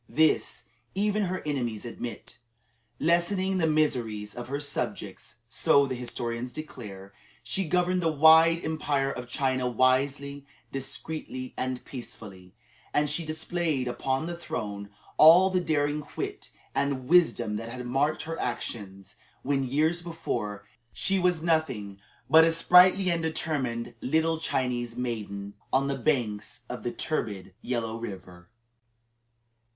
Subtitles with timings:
[0.09, 0.63] This,
[0.95, 2.39] even her enemies admit.
[2.99, 9.11] "Lessening the miseries of her subjects," so the historians declare, she governed the wide Empire
[9.11, 12.55] of China wisely, discreetly, and peacefully;
[12.95, 18.23] and she displayed upon the throne all the daring, wit, and wisdom that had marked
[18.23, 24.95] her actions when, years before, she was nothing but a sprightly and determined little Chinese
[24.97, 28.49] maiden, on the banks of the turbid Yellow River.